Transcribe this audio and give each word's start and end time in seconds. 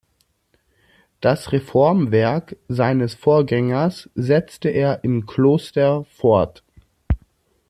Das 1.19 1.51
Reformwerk 1.51 2.55
seines 2.67 3.13
Vorgängers 3.13 4.09
setzte 4.15 4.69
er 4.69 5.03
im 5.03 5.27
Kloster 5.27 6.05
fort. 6.05 6.63